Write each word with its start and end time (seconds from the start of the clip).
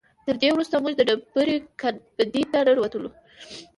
تر 0.25 0.35
دې 0.41 0.49
وروسته 0.53 0.75
موږ 0.83 0.93
د 0.97 1.01
ډبرې 1.07 1.55
ګنبدې 1.81 2.43
ته 2.51 2.57
ننوتلو. 2.67 3.09